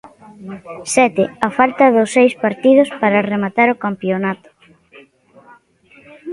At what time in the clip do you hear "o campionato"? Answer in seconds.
3.71-4.49